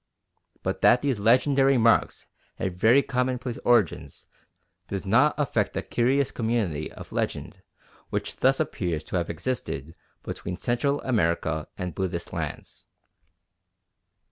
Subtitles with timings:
[0.63, 4.25] But that these legendary marks had very commonplace origins
[4.87, 7.61] does not affect the curious community of legend
[8.09, 9.93] which thus appears to have existed
[10.23, 12.87] between Central America and Buddhist lands.